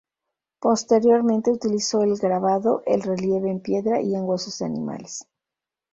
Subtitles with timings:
[0.59, 5.27] Posteriormente utilizó el grabado, el relieve en piedra y en huesos de animales.